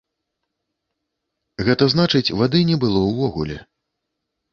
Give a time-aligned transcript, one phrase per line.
[1.67, 3.57] Гэта значыць вады не было ўвогуле.